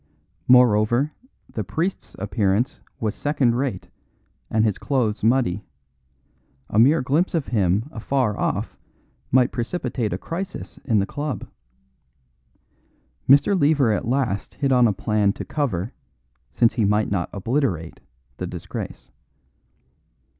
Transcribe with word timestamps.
Moreover, 0.47 1.11
the 1.47 1.63
priest's 1.63 2.15
appearance 2.17 2.79
was 2.99 3.13
second 3.13 3.53
rate 3.53 3.91
and 4.49 4.65
his 4.65 4.79
clothes 4.79 5.23
muddy; 5.23 5.63
a 6.71 6.79
mere 6.79 7.03
glimpse 7.03 7.35
of 7.35 7.49
him 7.49 7.87
afar 7.91 8.35
off 8.35 8.75
might 9.29 9.51
precipitate 9.51 10.11
a 10.11 10.17
crisis 10.17 10.79
in 10.85 10.97
the 10.97 11.05
club. 11.05 11.47
Mr. 13.29 13.55
Lever 13.55 13.91
at 13.91 14.07
last 14.07 14.55
hit 14.55 14.71
on 14.71 14.87
a 14.87 14.91
plan 14.91 15.33
to 15.33 15.45
cover, 15.45 15.93
since 16.49 16.73
he 16.73 16.83
might 16.83 17.11
not 17.11 17.29
obliterate, 17.31 17.99
the 18.37 18.47
disgrace. 18.47 19.11